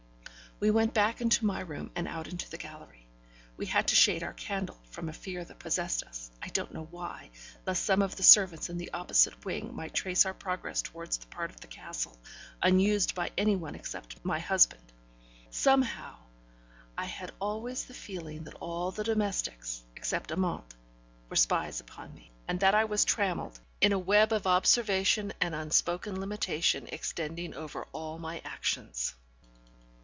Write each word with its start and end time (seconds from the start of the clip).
We 0.59 0.69
went 0.69 0.93
back 0.93 1.21
into 1.21 1.43
my 1.43 1.61
room, 1.61 1.89
and 1.95 2.07
out 2.07 2.27
into 2.27 2.47
the 2.47 2.59
gallery. 2.59 3.07
We 3.57 3.65
had 3.65 3.87
to 3.87 3.95
shade 3.95 4.21
our 4.21 4.33
candle, 4.33 4.79
from 4.91 5.09
a 5.09 5.13
fear 5.13 5.43
that 5.43 5.57
possessed 5.57 6.03
us, 6.03 6.29
I 6.39 6.49
don't 6.49 6.71
know 6.71 6.87
why, 6.91 7.31
lest 7.65 7.83
some 7.83 8.03
of 8.03 8.15
the 8.15 8.21
servants 8.21 8.69
in 8.69 8.77
the 8.77 8.93
opposite 8.93 9.43
wing 9.43 9.75
might 9.75 9.95
trace 9.95 10.23
our 10.23 10.35
progress 10.35 10.83
towards 10.83 11.17
the 11.17 11.25
part 11.25 11.49
of 11.49 11.59
the 11.61 11.67
castle 11.67 12.15
unused 12.61 13.15
by 13.15 13.31
any 13.39 13.55
one 13.55 13.73
except 13.73 14.23
my 14.23 14.37
husband. 14.37 14.83
Somehow, 15.49 16.15
I 16.95 17.05
had 17.05 17.31
always 17.39 17.85
the 17.85 17.95
feeling 17.95 18.43
that 18.43 18.53
all 18.59 18.91
the 18.91 19.03
domestics, 19.03 19.81
except 19.95 20.29
Amante, 20.31 20.75
were 21.27 21.35
spies 21.37 21.79
upon 21.81 22.13
me, 22.13 22.29
and 22.47 22.59
that 22.59 22.75
I 22.75 22.85
was 22.85 23.03
trammelled 23.03 23.59
in 23.81 23.93
a 23.93 23.97
web 23.97 24.31
of 24.31 24.45
observation 24.45 25.33
and 25.41 25.55
unspoken 25.55 26.19
limitation 26.19 26.85
extending 26.91 27.55
over 27.55 27.87
all 27.93 28.19
my 28.19 28.43
actions. 28.45 29.15